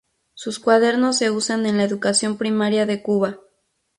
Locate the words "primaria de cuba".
2.39-3.37